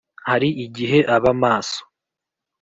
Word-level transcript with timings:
hari 0.29 0.49
igihe 0.65 0.97
aba 1.15 1.31
maso, 1.41 1.81